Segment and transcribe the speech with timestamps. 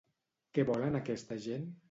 [0.57, 1.71] Què volen aquesta gent?